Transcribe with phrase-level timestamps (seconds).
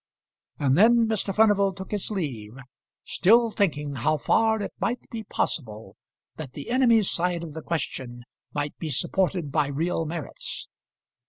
[0.57, 1.31] And then Mr.
[1.31, 2.57] Furnival took his leave,
[3.05, 5.95] still thinking how far it might be possible
[6.37, 10.67] that the enemy's side of the question might be supported by real merits.